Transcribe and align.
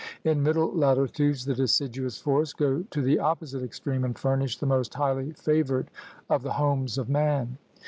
In 0.23 0.41
middle 0.41 0.73
latitudes 0.73 1.45
the 1.45 1.53
deciduous 1.53 2.17
forests 2.19 2.55
go 2.55 2.85
to 2.89 3.01
the 3.03 3.19
opposite 3.19 3.61
extreme 3.61 4.03
and 4.03 4.17
furnish 4.17 4.57
the 4.57 4.65
most 4.65 4.95
highly 4.95 5.31
favored 5.33 5.91
of 6.27 6.41
the 6.41 6.53
homes 6.53 6.97
of 6.97 7.07
man. 7.07 7.59